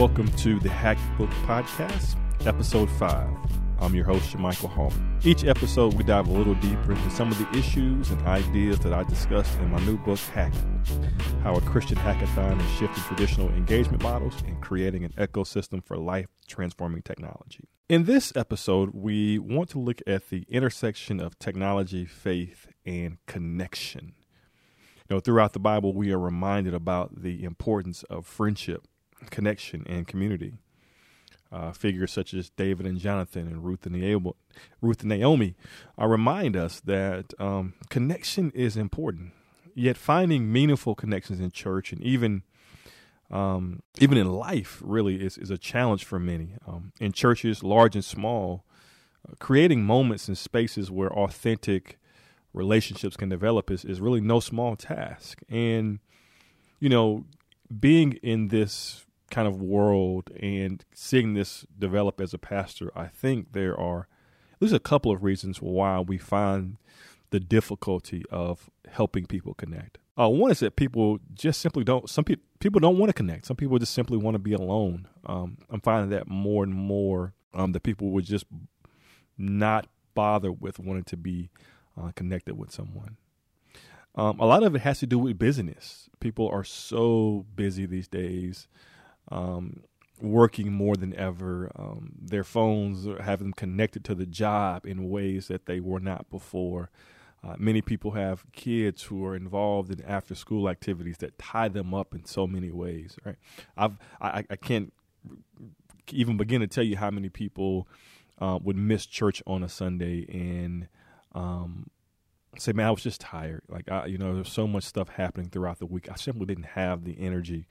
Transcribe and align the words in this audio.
welcome 0.00 0.32
to 0.32 0.58
the 0.60 0.68
Hacked 0.70 1.02
Book 1.18 1.28
Podcast, 1.44 2.16
Episode 2.46 2.88
5. 2.92 3.28
I'm 3.80 3.94
your 3.94 4.06
host, 4.06 4.34
Shamichael 4.34 4.70
Hallman. 4.70 5.18
Each 5.24 5.44
episode, 5.44 5.92
we 5.92 6.04
dive 6.04 6.26
a 6.26 6.32
little 6.32 6.54
deeper 6.54 6.92
into 6.92 7.10
some 7.10 7.30
of 7.30 7.36
the 7.36 7.58
issues 7.58 8.08
and 8.08 8.18
ideas 8.22 8.78
that 8.78 8.94
I 8.94 9.02
discussed 9.02 9.58
in 9.58 9.70
my 9.70 9.78
new 9.80 9.98
book, 9.98 10.18
Hacked 10.18 10.56
How 11.42 11.54
a 11.54 11.60
Christian 11.60 11.98
Hackathon 11.98 12.58
is 12.64 12.78
Shifting 12.78 13.02
Traditional 13.02 13.50
Engagement 13.50 14.02
Models 14.02 14.32
and 14.46 14.58
Creating 14.62 15.04
an 15.04 15.12
Ecosystem 15.18 15.84
for 15.84 15.98
Life 15.98 16.28
Transforming 16.48 17.02
Technology. 17.02 17.68
In 17.90 18.04
this 18.04 18.32
episode, 18.34 18.92
we 18.94 19.38
want 19.38 19.68
to 19.68 19.78
look 19.78 20.00
at 20.06 20.30
the 20.30 20.46
intersection 20.48 21.20
of 21.20 21.38
technology, 21.38 22.06
faith, 22.06 22.68
and 22.86 23.18
connection. 23.26 24.14
You 25.10 25.16
know, 25.16 25.20
throughout 25.20 25.52
the 25.52 25.58
Bible, 25.58 25.92
we 25.92 26.10
are 26.10 26.18
reminded 26.18 26.72
about 26.72 27.20
the 27.20 27.44
importance 27.44 28.02
of 28.04 28.24
friendship, 28.24 28.86
connection, 29.30 29.84
and 29.86 30.06
community. 30.06 30.54
Uh, 31.52 31.72
figures 31.72 32.12
such 32.12 32.32
as 32.32 32.48
David 32.50 32.86
and 32.86 33.00
Jonathan 33.00 33.48
and 33.48 33.64
Ruth 33.64 33.84
and, 33.84 33.96
Naomi, 33.96 34.34
Ruth 34.80 35.00
and 35.00 35.08
Naomi 35.08 35.56
uh, 36.00 36.06
remind 36.06 36.56
us 36.56 36.78
that 36.78 37.34
um, 37.40 37.74
connection 37.88 38.52
is 38.54 38.76
important. 38.76 39.32
Yet 39.74 39.96
finding 39.96 40.52
meaningful 40.52 40.94
connections 40.94 41.40
in 41.40 41.50
church 41.50 41.92
and 41.92 42.00
even 42.02 42.44
um, 43.30 43.82
even 43.98 44.18
in 44.18 44.30
life 44.30 44.80
really 44.84 45.24
is, 45.24 45.38
is 45.38 45.50
a 45.50 45.58
challenge 45.58 46.04
for 46.04 46.18
many. 46.18 46.54
Um, 46.66 46.92
in 47.00 47.12
churches, 47.12 47.62
large 47.62 47.94
and 47.94 48.04
small, 48.04 48.64
uh, 49.28 49.34
creating 49.38 49.84
moments 49.84 50.28
and 50.28 50.36
spaces 50.36 50.90
where 50.90 51.12
authentic 51.12 51.98
relationships 52.52 53.16
can 53.16 53.28
develop 53.28 53.70
is, 53.70 53.84
is 53.84 54.00
really 54.00 54.20
no 54.20 54.40
small 54.40 54.74
task. 54.74 55.40
And, 55.48 56.00
you 56.80 56.88
know, 56.88 57.24
being 57.78 58.14
in 58.14 58.48
this 58.48 59.06
kind 59.30 59.48
of 59.48 59.60
world 59.60 60.30
and 60.40 60.84
seeing 60.94 61.34
this 61.34 61.64
develop 61.78 62.20
as 62.20 62.34
a 62.34 62.38
pastor, 62.38 62.90
I 62.96 63.06
think 63.06 63.52
there 63.52 63.78
are 63.78 64.08
at 64.52 64.62
least 64.62 64.74
a 64.74 64.80
couple 64.80 65.12
of 65.12 65.22
reasons 65.22 65.62
why 65.62 66.00
we 66.00 66.18
find 66.18 66.76
the 67.30 67.40
difficulty 67.40 68.24
of 68.30 68.68
helping 68.88 69.26
people 69.26 69.54
connect. 69.54 69.98
Uh, 70.18 70.28
one 70.28 70.50
is 70.50 70.60
that 70.60 70.76
people 70.76 71.18
just 71.32 71.60
simply 71.60 71.84
don't. 71.84 72.10
Some 72.10 72.24
people 72.24 72.44
people 72.58 72.80
don't 72.80 72.98
want 72.98 73.08
to 73.08 73.14
connect. 73.14 73.46
Some 73.46 73.56
people 73.56 73.78
just 73.78 73.94
simply 73.94 74.18
want 74.18 74.34
to 74.34 74.38
be 74.38 74.52
alone. 74.52 75.08
Um, 75.24 75.58
I'm 75.70 75.80
finding 75.80 76.10
that 76.10 76.28
more 76.28 76.62
and 76.62 76.74
more 76.74 77.32
um, 77.54 77.72
that 77.72 77.82
people 77.82 78.10
would 78.10 78.26
just 78.26 78.44
not 79.38 79.86
bother 80.14 80.52
with 80.52 80.78
wanting 80.78 81.04
to 81.04 81.16
be 81.16 81.50
uh, 81.98 82.10
connected 82.14 82.58
with 82.58 82.70
someone. 82.70 83.16
Um, 84.14 84.40
a 84.40 84.46
lot 84.46 84.62
of 84.62 84.74
it 84.74 84.80
has 84.80 84.98
to 84.98 85.06
do 85.06 85.18
with 85.18 85.38
business. 85.38 86.10
People 86.18 86.48
are 86.48 86.64
so 86.64 87.46
busy 87.54 87.86
these 87.86 88.08
days 88.08 88.66
um, 89.30 89.82
working 90.20 90.72
more 90.72 90.96
than 90.96 91.14
ever. 91.14 91.70
Um, 91.76 92.12
their 92.20 92.44
phones 92.44 93.06
have 93.20 93.38
them 93.38 93.52
connected 93.52 94.04
to 94.06 94.14
the 94.14 94.26
job 94.26 94.86
in 94.86 95.08
ways 95.08 95.48
that 95.48 95.66
they 95.66 95.80
were 95.80 96.00
not 96.00 96.30
before. 96.30 96.90
Uh, 97.42 97.54
many 97.58 97.80
people 97.80 98.10
have 98.12 98.44
kids 98.52 99.04
who 99.04 99.24
are 99.24 99.34
involved 99.34 99.90
in 99.90 100.04
after 100.04 100.34
school 100.34 100.68
activities 100.68 101.18
that 101.18 101.38
tie 101.38 101.68
them 101.68 101.94
up 101.94 102.14
in 102.14 102.24
so 102.24 102.46
many 102.46 102.70
ways. 102.70 103.16
Right? 103.24 103.36
I've 103.76 103.98
I, 104.20 104.44
I 104.50 104.56
can't 104.56 104.92
even 106.12 106.36
begin 106.36 106.60
to 106.60 106.66
tell 106.66 106.84
you 106.84 106.96
how 106.96 107.10
many 107.10 107.28
people 107.28 107.88
uh, 108.38 108.58
would 108.62 108.76
miss 108.76 109.06
church 109.06 109.42
on 109.46 109.62
a 109.62 109.68
Sunday 109.68 110.26
and 110.28 110.88
um, 111.34 111.88
say, 112.58 112.72
"Man, 112.72 112.86
I 112.86 112.90
was 112.90 113.02
just 113.02 113.22
tired. 113.22 113.62
Like 113.68 113.90
I, 113.90 114.06
you 114.06 114.18
know, 114.18 114.34
there's 114.34 114.52
so 114.52 114.66
much 114.66 114.84
stuff 114.84 115.08
happening 115.08 115.48
throughout 115.48 115.78
the 115.78 115.86
week. 115.86 116.10
I 116.10 116.16
simply 116.16 116.44
didn't 116.44 116.64
have 116.64 117.04
the 117.04 117.18
energy 117.18 117.66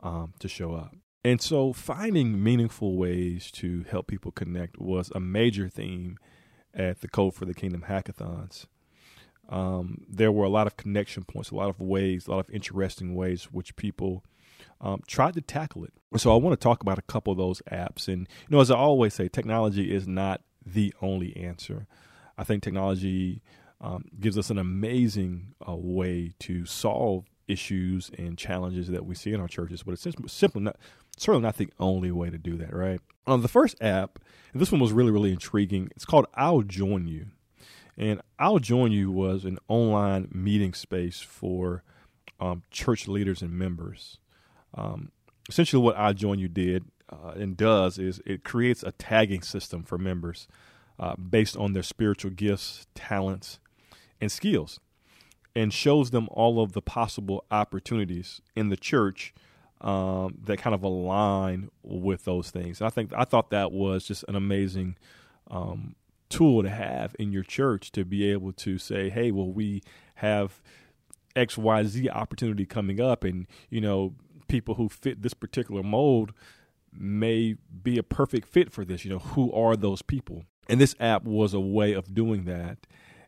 um, 0.00 0.34
to 0.40 0.48
show 0.48 0.74
up." 0.74 0.94
And 1.24 1.40
so 1.40 1.72
finding 1.72 2.42
meaningful 2.42 2.96
ways 2.96 3.50
to 3.52 3.84
help 3.90 4.08
people 4.08 4.30
connect 4.30 4.78
was 4.78 5.10
a 5.14 5.20
major 5.20 5.68
theme 5.68 6.18
at 6.74 7.00
the 7.00 7.08
Code 7.08 7.34
for 7.34 7.46
the 7.46 7.54
Kingdom 7.54 7.86
hackathons. 7.88 8.66
Um, 9.48 10.04
there 10.08 10.32
were 10.32 10.44
a 10.44 10.50
lot 10.50 10.66
of 10.66 10.76
connection 10.76 11.24
points, 11.24 11.50
a 11.50 11.54
lot 11.54 11.70
of 11.70 11.80
ways, 11.80 12.26
a 12.26 12.30
lot 12.30 12.40
of 12.40 12.50
interesting 12.50 13.14
ways 13.14 13.44
which 13.44 13.76
people 13.76 14.22
um, 14.80 15.02
tried 15.06 15.34
to 15.34 15.40
tackle 15.40 15.84
it. 15.84 15.92
So 16.16 16.32
I 16.32 16.36
want 16.36 16.58
to 16.58 16.62
talk 16.62 16.82
about 16.82 16.98
a 16.98 17.02
couple 17.02 17.32
of 17.32 17.38
those 17.38 17.62
apps. 17.70 18.06
And, 18.08 18.28
you 18.48 18.56
know, 18.56 18.60
as 18.60 18.70
I 18.70 18.76
always 18.76 19.14
say, 19.14 19.28
technology 19.28 19.94
is 19.94 20.06
not 20.06 20.42
the 20.64 20.94
only 21.00 21.36
answer. 21.36 21.86
I 22.36 22.44
think 22.44 22.62
technology 22.62 23.42
um, 23.80 24.04
gives 24.20 24.36
us 24.36 24.50
an 24.50 24.58
amazing 24.58 25.54
uh, 25.66 25.74
way 25.74 26.34
to 26.40 26.64
solve 26.66 27.26
issues 27.46 28.10
and 28.16 28.38
challenges 28.38 28.88
that 28.88 29.04
we 29.04 29.14
see 29.14 29.32
in 29.32 29.40
our 29.40 29.48
churches, 29.48 29.82
but 29.82 29.92
it's 29.92 30.06
simply 30.32 30.62
not 30.62 30.76
certainly 31.16 31.42
not 31.42 31.56
the 31.56 31.68
only 31.78 32.10
way 32.10 32.30
to 32.30 32.38
do 32.38 32.56
that, 32.56 32.74
right? 32.74 33.00
Um, 33.26 33.42
the 33.42 33.48
first 33.48 33.76
app, 33.82 34.18
and 34.52 34.60
this 34.60 34.70
one 34.70 34.80
was 34.80 34.92
really, 34.92 35.10
really 35.10 35.32
intriguing. 35.32 35.90
It's 35.96 36.04
called 36.04 36.26
I'll 36.34 36.62
Join 36.62 37.06
You. 37.06 37.26
And 37.96 38.20
I'll 38.38 38.58
Join 38.58 38.92
You 38.92 39.10
was 39.10 39.44
an 39.44 39.58
online 39.68 40.28
meeting 40.32 40.74
space 40.74 41.20
for 41.20 41.82
um, 42.40 42.62
church 42.70 43.06
leaders 43.08 43.40
and 43.40 43.52
members. 43.52 44.18
Um, 44.74 45.12
essentially, 45.48 45.82
what 45.82 45.96
I'll 45.96 46.14
Join 46.14 46.38
You 46.38 46.48
did 46.48 46.84
uh, 47.10 47.32
and 47.36 47.56
does 47.56 47.98
is 47.98 48.20
it 48.26 48.44
creates 48.44 48.82
a 48.82 48.92
tagging 48.92 49.42
system 49.42 49.84
for 49.84 49.98
members 49.98 50.48
uh, 50.98 51.16
based 51.16 51.56
on 51.56 51.72
their 51.72 51.82
spiritual 51.82 52.30
gifts, 52.30 52.86
talents, 52.94 53.58
and 54.20 54.30
skills, 54.30 54.80
and 55.54 55.72
shows 55.72 56.10
them 56.10 56.28
all 56.30 56.62
of 56.62 56.72
the 56.72 56.82
possible 56.82 57.44
opportunities 57.50 58.40
in 58.56 58.68
the 58.68 58.76
church 58.76 59.34
um, 59.84 60.38
that 60.44 60.56
kind 60.56 60.74
of 60.74 60.82
align 60.82 61.70
with 61.82 62.24
those 62.24 62.50
things. 62.50 62.80
And 62.80 62.86
I 62.86 62.90
think 62.90 63.12
I 63.14 63.24
thought 63.24 63.50
that 63.50 63.70
was 63.70 64.04
just 64.04 64.24
an 64.26 64.34
amazing 64.34 64.96
um, 65.50 65.94
tool 66.30 66.62
to 66.62 66.70
have 66.70 67.14
in 67.18 67.32
your 67.32 67.42
church 67.42 67.92
to 67.92 68.04
be 68.04 68.24
able 68.30 68.52
to 68.54 68.78
say, 68.78 69.10
"Hey, 69.10 69.30
well, 69.30 69.52
we 69.52 69.82
have 70.16 70.62
X, 71.36 71.58
Y, 71.58 71.84
Z 71.84 72.08
opportunity 72.08 72.64
coming 72.64 72.98
up, 72.98 73.24
and 73.24 73.46
you 73.68 73.82
know, 73.82 74.14
people 74.48 74.76
who 74.76 74.88
fit 74.88 75.22
this 75.22 75.34
particular 75.34 75.82
mold 75.82 76.32
may 76.90 77.56
be 77.82 77.98
a 77.98 78.02
perfect 78.02 78.48
fit 78.48 78.72
for 78.72 78.86
this. 78.86 79.04
You 79.04 79.10
know, 79.10 79.18
who 79.18 79.52
are 79.52 79.76
those 79.76 80.00
people?" 80.00 80.44
And 80.66 80.80
this 80.80 80.96
app 80.98 81.24
was 81.24 81.52
a 81.52 81.60
way 81.60 81.92
of 81.92 82.14
doing 82.14 82.44
that. 82.46 82.78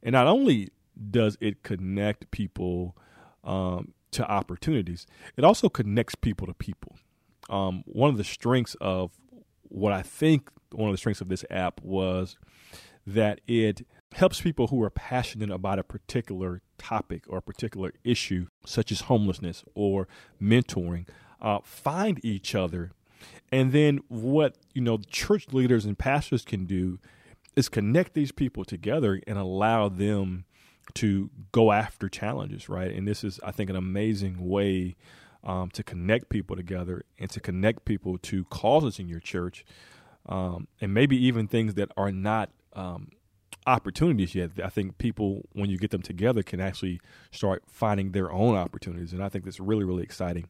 And 0.02 0.14
not 0.14 0.26
only 0.26 0.70
does 1.10 1.36
it 1.38 1.62
connect 1.62 2.30
people 2.30 2.96
um, 3.44 3.92
to 4.16 4.30
opportunities. 4.30 5.06
It 5.36 5.44
also 5.44 5.68
connects 5.68 6.14
people 6.14 6.46
to 6.46 6.54
people. 6.54 6.96
Um, 7.48 7.84
one 7.86 8.10
of 8.10 8.16
the 8.16 8.24
strengths 8.24 8.76
of 8.80 9.12
what 9.62 9.92
I 9.92 10.02
think 10.02 10.50
one 10.72 10.88
of 10.88 10.94
the 10.94 10.98
strengths 10.98 11.20
of 11.20 11.28
this 11.28 11.44
app 11.50 11.80
was 11.82 12.36
that 13.06 13.40
it 13.46 13.86
helps 14.12 14.40
people 14.40 14.68
who 14.68 14.82
are 14.82 14.90
passionate 14.90 15.50
about 15.50 15.78
a 15.78 15.84
particular 15.84 16.62
topic 16.78 17.24
or 17.28 17.38
a 17.38 17.42
particular 17.42 17.92
issue, 18.04 18.46
such 18.64 18.90
as 18.90 19.02
homelessness 19.02 19.64
or 19.74 20.08
mentoring, 20.42 21.06
uh, 21.40 21.58
find 21.62 22.24
each 22.24 22.54
other. 22.54 22.90
And 23.52 23.72
then 23.72 24.00
what 24.08 24.56
you 24.74 24.82
know, 24.82 24.98
church 25.08 25.52
leaders 25.52 25.84
and 25.84 25.98
pastors 25.98 26.44
can 26.44 26.64
do 26.64 26.98
is 27.54 27.68
connect 27.68 28.14
these 28.14 28.32
people 28.32 28.64
together 28.64 29.20
and 29.26 29.38
allow 29.38 29.88
them 29.88 30.44
to 30.94 31.30
go 31.52 31.72
after 31.72 32.08
challenges, 32.08 32.68
right? 32.68 32.92
And 32.92 33.06
this 33.06 33.24
is, 33.24 33.40
I 33.44 33.52
think, 33.52 33.70
an 33.70 33.76
amazing 33.76 34.48
way 34.48 34.96
um, 35.44 35.70
to 35.70 35.82
connect 35.82 36.28
people 36.28 36.56
together 36.56 37.04
and 37.18 37.30
to 37.30 37.40
connect 37.40 37.84
people 37.84 38.18
to 38.18 38.44
causes 38.46 38.98
in 38.98 39.08
your 39.08 39.20
church, 39.20 39.64
um, 40.28 40.66
and 40.80 40.92
maybe 40.92 41.16
even 41.16 41.46
things 41.46 41.74
that 41.74 41.90
are 41.96 42.10
not 42.10 42.50
um, 42.72 43.12
opportunities 43.66 44.34
yet. 44.34 44.50
I 44.62 44.68
think 44.68 44.98
people, 44.98 45.48
when 45.52 45.70
you 45.70 45.78
get 45.78 45.90
them 45.90 46.02
together, 46.02 46.42
can 46.42 46.60
actually 46.60 47.00
start 47.30 47.62
finding 47.68 48.12
their 48.12 48.30
own 48.32 48.56
opportunities, 48.56 49.12
and 49.12 49.22
I 49.22 49.28
think 49.28 49.44
that's 49.44 49.60
really, 49.60 49.84
really 49.84 50.02
exciting. 50.02 50.48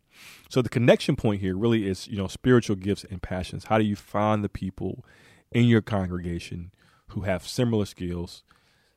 So 0.49 0.63
the 0.63 0.69
connection 0.69 1.17
point 1.17 1.41
here 1.41 1.57
really 1.57 1.87
is, 1.87 2.09
you 2.09 2.17
know, 2.17 2.27
spiritual 2.27 2.77
gifts 2.77 3.05
and 3.05 3.21
passions. 3.21 3.65
How 3.65 3.79
do 3.79 3.85
you 3.85 3.97
find 3.97 4.43
the 4.43 4.49
people 4.49 5.05
in 5.53 5.65
your 5.65 5.83
congregation 5.83 6.73
who 7.09 7.23
have 7.23 7.47
similar 7.47 7.85
skills, 7.85 8.43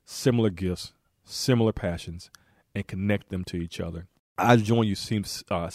similar 0.05 0.49
gifts, 0.49 0.93
similar 1.29 1.71
passions, 1.71 2.29
and 2.75 2.87
connect 2.87 3.29
them 3.29 3.43
to 3.45 3.57
each 3.57 3.79
other. 3.79 4.07
I 4.39 4.55
join 4.55 4.87
you 4.87 4.95
seems 4.95 5.43
uh, 5.51 5.69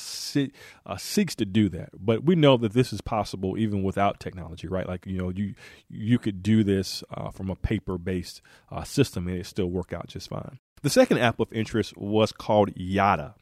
uh, 0.87 0.97
seeks 0.97 1.35
to 1.35 1.45
do 1.45 1.69
that, 1.69 1.91
but 1.99 2.25
we 2.25 2.35
know 2.35 2.57
that 2.57 2.73
this 2.73 2.93
is 2.93 3.01
possible 3.01 3.59
even 3.59 3.83
without 3.83 4.21
technology, 4.21 4.69
right? 4.69 4.89
Like 4.89 5.07
you 5.07 5.19
know, 5.19 5.29
you 5.31 5.55
you 5.89 6.19
could 6.19 6.43
do 6.43 6.65
this 6.65 7.05
uh, 7.13 7.31
from 7.31 7.51
a 7.51 7.57
paper 7.57 7.99
based 7.99 8.41
uh, 8.73 8.83
system 8.85 9.29
and 9.29 9.39
it 9.39 9.47
still 9.47 9.67
work 9.67 9.93
out 9.93 10.09
just 10.09 10.31
fine. 10.31 10.59
The 10.83 10.91
second 10.91 11.19
app 11.19 11.41
of 11.41 11.53
interest 11.53 11.97
was 11.97 12.33
called 12.33 12.71
Yada, 12.75 13.35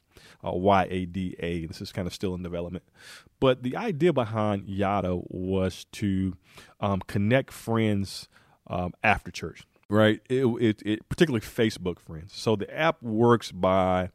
uh, 0.45 0.53
Y 0.53 0.87
A 0.91 1.07
D 1.07 1.37
A. 1.39 1.67
This 1.67 1.81
is 1.81 1.93
kind 1.93 2.09
of 2.09 2.15
still 2.15 2.35
in 2.35 2.43
development, 2.43 2.85
but 3.39 3.63
the 3.63 3.77
idea 3.77 4.13
behind 4.13 4.69
Yada 4.69 5.21
was 5.29 5.87
to 5.93 6.37
um, 6.81 7.01
connect 7.07 7.53
friends 7.53 8.29
um, 8.67 8.93
after 9.05 9.31
church 9.31 9.65
right? 9.93 10.21
It, 10.29 10.47
it, 10.61 10.83
it, 10.85 11.09
particularly 11.09 11.45
Facebook 11.45 11.99
friends. 12.01 12.33
So 12.35 12.57
the 12.57 12.75
app 12.75 13.03
works 13.03 13.53
by 13.53 14.11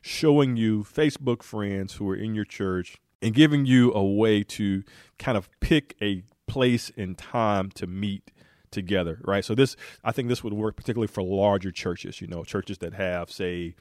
showing 0.00 0.56
you 0.56 0.84
Facebook 0.84 1.42
friends 1.42 1.94
who 1.94 2.08
are 2.10 2.16
in 2.16 2.34
your 2.34 2.44
church 2.44 2.96
and 3.20 3.34
giving 3.34 3.66
you 3.66 3.92
a 3.92 4.02
way 4.02 4.42
to 4.42 4.82
kind 5.18 5.36
of 5.36 5.48
pick 5.60 5.96
a 6.00 6.22
place 6.46 6.90
and 6.96 7.16
time 7.18 7.70
to 7.72 7.86
meet 7.86 8.30
together, 8.70 9.20
right? 9.24 9.44
So 9.44 9.54
this, 9.54 9.76
I 10.02 10.12
think 10.12 10.28
this 10.28 10.42
would 10.42 10.54
work 10.54 10.76
particularly 10.76 11.08
for 11.08 11.22
larger 11.22 11.70
churches, 11.70 12.20
you 12.20 12.26
know, 12.26 12.42
churches 12.42 12.78
that 12.78 12.94
have, 12.94 13.30
say, 13.30 13.74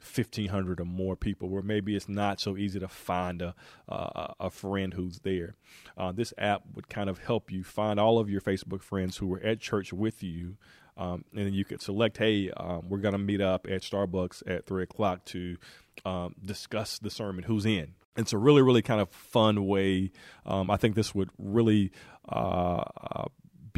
1500 0.00 0.80
or 0.80 0.84
more 0.84 1.16
people 1.16 1.48
where 1.48 1.62
maybe 1.62 1.96
it's 1.96 2.08
not 2.08 2.40
so 2.40 2.56
easy 2.56 2.78
to 2.78 2.88
find 2.88 3.42
a 3.42 3.54
uh, 3.88 4.32
a 4.38 4.48
friend 4.48 4.94
who's 4.94 5.18
there 5.20 5.56
uh, 5.96 6.12
this 6.12 6.32
app 6.38 6.62
would 6.74 6.88
kind 6.88 7.10
of 7.10 7.18
help 7.18 7.50
you 7.50 7.64
find 7.64 7.98
all 7.98 8.20
of 8.20 8.30
your 8.30 8.40
facebook 8.40 8.80
friends 8.80 9.16
who 9.16 9.26
were 9.26 9.40
at 9.40 9.58
church 9.58 9.92
with 9.92 10.22
you 10.22 10.56
um, 10.98 11.24
and 11.34 11.46
then 11.46 11.54
you 11.54 11.64
could 11.64 11.80
select 11.80 12.18
hey 12.18 12.50
um, 12.56 12.88
we're 12.88 12.98
going 12.98 13.12
to 13.12 13.18
meet 13.18 13.40
up 13.40 13.66
at 13.70 13.82
starbucks 13.82 14.42
at 14.46 14.66
3 14.66 14.82
o'clock 14.82 15.24
to 15.26 15.56
um, 16.04 16.34
discuss 16.44 16.98
the 16.98 17.10
sermon 17.10 17.44
who's 17.44 17.64
in 17.64 17.94
it's 18.16 18.32
a 18.32 18.38
really 18.38 18.62
really 18.62 18.82
kind 18.82 19.00
of 19.00 19.08
fun 19.10 19.66
way 19.66 20.10
um, 20.44 20.70
i 20.70 20.76
think 20.76 20.94
this 20.94 21.14
would 21.14 21.30
really 21.38 21.90
uh, 22.28 22.82
uh 23.12 23.24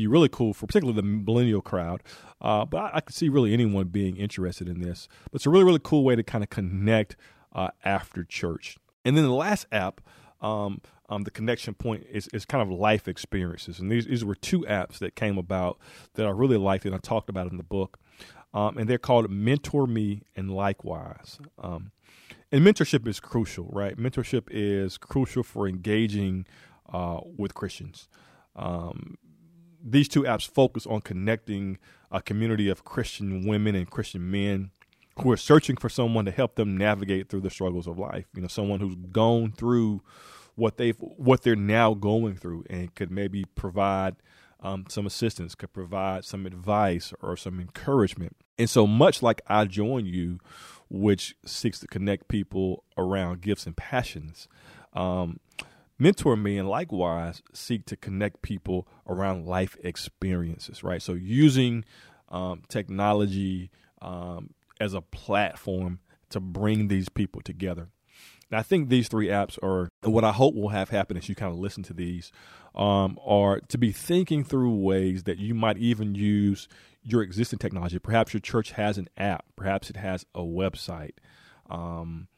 be 0.00 0.06
really 0.06 0.28
cool 0.28 0.54
for 0.54 0.66
particularly 0.66 0.96
the 0.96 1.06
millennial 1.06 1.60
crowd. 1.60 2.02
Uh, 2.40 2.64
but 2.64 2.78
I, 2.78 2.90
I 2.94 3.00
could 3.00 3.14
see 3.14 3.28
really 3.28 3.52
anyone 3.52 3.88
being 3.88 4.16
interested 4.16 4.68
in 4.68 4.80
this. 4.80 5.08
But 5.24 5.36
it's 5.36 5.46
a 5.46 5.50
really, 5.50 5.64
really 5.64 5.80
cool 5.82 6.04
way 6.04 6.16
to 6.16 6.22
kind 6.22 6.42
of 6.42 6.48
connect 6.48 7.16
uh, 7.52 7.68
after 7.84 8.24
church. 8.24 8.78
And 9.04 9.16
then 9.16 9.24
the 9.24 9.32
last 9.32 9.66
app, 9.72 10.00
um, 10.40 10.80
um, 11.10 11.24
the 11.24 11.30
connection 11.30 11.74
point 11.74 12.06
is, 12.08 12.28
is 12.28 12.44
kind 12.44 12.62
of 12.62 12.70
life 12.70 13.08
experiences. 13.08 13.80
And 13.80 13.90
these, 13.90 14.06
these 14.06 14.24
were 14.24 14.36
two 14.36 14.60
apps 14.60 14.98
that 14.98 15.16
came 15.16 15.36
about 15.36 15.78
that 16.14 16.24
I 16.24 16.30
really 16.30 16.56
liked 16.56 16.84
and 16.84 16.94
I 16.94 16.98
talked 16.98 17.28
about 17.28 17.50
in 17.50 17.56
the 17.56 17.64
book. 17.64 17.98
Um, 18.54 18.78
and 18.78 18.88
they're 18.88 18.98
called 18.98 19.30
Mentor 19.30 19.86
Me 19.86 20.22
and 20.36 20.50
Likewise. 20.50 21.38
Um, 21.58 21.90
and 22.52 22.64
mentorship 22.64 23.06
is 23.06 23.20
crucial, 23.20 23.68
right? 23.70 23.96
Mentorship 23.96 24.48
is 24.50 24.98
crucial 24.98 25.42
for 25.42 25.68
engaging 25.68 26.46
uh, 26.92 27.20
with 27.36 27.54
Christians. 27.54 28.08
Um, 28.56 29.18
these 29.82 30.08
two 30.08 30.22
apps 30.22 30.48
focus 30.48 30.86
on 30.86 31.00
connecting 31.00 31.78
a 32.10 32.20
community 32.20 32.68
of 32.68 32.84
Christian 32.84 33.46
women 33.46 33.74
and 33.74 33.88
Christian 33.88 34.30
men 34.30 34.70
who 35.22 35.30
are 35.30 35.36
searching 35.36 35.76
for 35.76 35.88
someone 35.88 36.24
to 36.24 36.30
help 36.30 36.56
them 36.56 36.76
navigate 36.76 37.28
through 37.28 37.40
the 37.40 37.50
struggles 37.50 37.86
of 37.86 37.98
life. 37.98 38.26
You 38.34 38.42
know, 38.42 38.48
someone 38.48 38.80
who's 38.80 38.96
gone 38.96 39.52
through 39.52 40.02
what 40.54 40.76
they've 40.76 40.96
what 40.98 41.42
they're 41.42 41.56
now 41.56 41.94
going 41.94 42.36
through 42.36 42.64
and 42.68 42.94
could 42.94 43.10
maybe 43.10 43.44
provide 43.54 44.16
um, 44.62 44.84
some 44.88 45.06
assistance, 45.06 45.54
could 45.54 45.72
provide 45.72 46.24
some 46.24 46.46
advice 46.46 47.12
or 47.22 47.36
some 47.36 47.60
encouragement. 47.60 48.36
And 48.58 48.68
so 48.68 48.86
much 48.86 49.22
like 49.22 49.40
I 49.46 49.64
join 49.64 50.06
you, 50.06 50.38
which 50.90 51.34
seeks 51.46 51.80
to 51.80 51.86
connect 51.86 52.28
people 52.28 52.84
around 52.98 53.40
gifts 53.40 53.66
and 53.66 53.76
passions. 53.76 54.48
Um, 54.92 55.40
Mentor 55.98 56.36
Me 56.36 56.56
and 56.58 56.68
likewise 56.68 57.42
seek 57.52 57.84
to 57.86 57.96
connect 57.96 58.42
people 58.42 58.88
around 59.06 59.46
life 59.46 59.76
experiences, 59.82 60.82
right? 60.82 61.02
So 61.02 61.12
using 61.12 61.84
um, 62.28 62.62
technology 62.68 63.70
um, 64.00 64.50
as 64.80 64.94
a 64.94 65.02
platform 65.02 66.00
to 66.30 66.40
bring 66.40 66.88
these 66.88 67.08
people 67.08 67.42
together. 67.42 67.88
I 68.52 68.62
think 68.62 68.88
these 68.88 69.08
three 69.08 69.28
apps 69.28 69.62
are 69.62 69.90
what 70.02 70.24
I 70.24 70.32
hope 70.32 70.54
will 70.54 70.70
have 70.70 70.90
happen 70.90 71.16
as 71.16 71.28
you 71.28 71.34
kind 71.34 71.52
of 71.52 71.58
listen 71.58 71.82
to 71.84 71.92
these 71.92 72.32
um, 72.74 73.18
are 73.24 73.60
to 73.60 73.78
be 73.78 73.92
thinking 73.92 74.44
through 74.44 74.74
ways 74.74 75.24
that 75.24 75.38
you 75.38 75.54
might 75.54 75.78
even 75.78 76.14
use 76.14 76.68
your 77.02 77.22
existing 77.22 77.58
technology. 77.58 77.98
Perhaps 77.98 78.34
your 78.34 78.40
church 78.40 78.72
has 78.72 78.98
an 78.98 79.08
app, 79.16 79.44
perhaps 79.56 79.90
it 79.90 79.96
has 79.96 80.26
a 80.34 80.40
website, 80.40 81.14
um, 81.68 82.28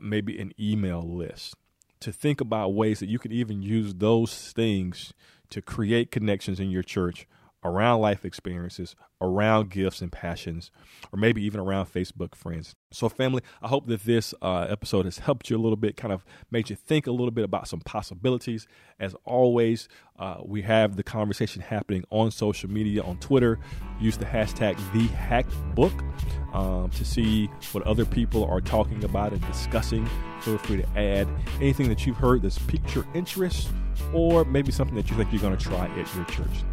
maybe 0.00 0.38
an 0.40 0.52
email 0.58 1.02
list 1.02 1.56
to 2.00 2.12
think 2.12 2.40
about 2.40 2.74
ways 2.74 2.98
that 2.98 3.08
you 3.08 3.18
could 3.18 3.32
even 3.32 3.62
use 3.62 3.94
those 3.94 4.52
things 4.52 5.12
to 5.50 5.62
create 5.62 6.10
connections 6.10 6.58
in 6.58 6.70
your 6.70 6.82
church 6.82 7.26
around 7.64 8.00
life 8.00 8.24
experiences, 8.24 8.96
around 9.20 9.70
gifts 9.70 10.00
and 10.00 10.10
passions, 10.10 10.70
or 11.12 11.18
maybe 11.18 11.42
even 11.44 11.60
around 11.60 11.86
Facebook 11.86 12.34
friends. 12.34 12.74
So, 12.90 13.08
family, 13.08 13.42
I 13.62 13.68
hope 13.68 13.86
that 13.86 14.04
this 14.04 14.34
uh, 14.42 14.66
episode 14.68 15.04
has 15.04 15.18
helped 15.18 15.48
you 15.48 15.56
a 15.56 15.60
little 15.62 15.76
bit, 15.76 15.96
kind 15.96 16.12
of 16.12 16.24
made 16.50 16.70
you 16.70 16.76
think 16.76 17.06
a 17.06 17.12
little 17.12 17.30
bit 17.30 17.44
about 17.44 17.68
some 17.68 17.80
possibilities. 17.80 18.66
As 18.98 19.14
always, 19.24 19.88
uh, 20.18 20.38
we 20.44 20.62
have 20.62 20.96
the 20.96 21.02
conversation 21.02 21.62
happening 21.62 22.04
on 22.10 22.30
social 22.30 22.70
media, 22.70 23.02
on 23.02 23.18
Twitter. 23.18 23.58
Use 24.00 24.16
the 24.16 24.24
hashtag 24.24 24.76
TheHackedBook 24.92 26.54
um, 26.54 26.90
to 26.90 27.04
see 27.04 27.46
what 27.72 27.84
other 27.86 28.04
people 28.04 28.44
are 28.44 28.60
talking 28.60 29.04
about 29.04 29.32
and 29.32 29.46
discussing. 29.46 30.08
Feel 30.40 30.58
free 30.58 30.78
to 30.78 30.98
add 30.98 31.28
anything 31.60 31.88
that 31.88 32.06
you've 32.06 32.16
heard 32.16 32.42
that's 32.42 32.58
piqued 32.58 32.94
your 32.94 33.06
interest 33.14 33.70
or 34.12 34.44
maybe 34.44 34.72
something 34.72 34.96
that 34.96 35.10
you 35.10 35.16
think 35.16 35.32
you're 35.32 35.40
going 35.40 35.56
to 35.56 35.64
try 35.64 35.86
at 35.86 36.14
your 36.14 36.24
church. 36.26 36.64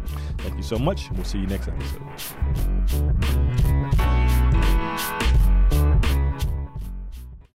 Thank 0.42 0.56
you 0.56 0.62
so 0.62 0.78
much. 0.78 1.10
We'll 1.12 1.24
see 1.24 1.38
you 1.38 1.46
next 1.46 1.68
episode. 1.68 2.02